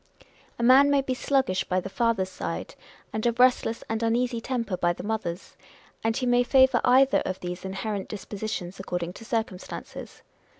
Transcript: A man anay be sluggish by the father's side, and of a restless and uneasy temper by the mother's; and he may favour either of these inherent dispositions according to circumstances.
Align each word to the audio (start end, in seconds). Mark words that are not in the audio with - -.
A 0.57 0.63
man 0.63 0.87
anay 0.89 1.05
be 1.05 1.13
sluggish 1.13 1.63
by 1.65 1.79
the 1.79 1.87
father's 1.87 2.31
side, 2.31 2.73
and 3.13 3.23
of 3.27 3.39
a 3.39 3.43
restless 3.43 3.83
and 3.87 4.01
uneasy 4.01 4.41
temper 4.41 4.75
by 4.75 4.93
the 4.93 5.03
mother's; 5.03 5.55
and 6.03 6.17
he 6.17 6.25
may 6.25 6.41
favour 6.41 6.81
either 6.83 7.19
of 7.23 7.39
these 7.39 7.63
inherent 7.63 8.09
dispositions 8.09 8.79
according 8.79 9.13
to 9.13 9.23
circumstances. 9.25 10.23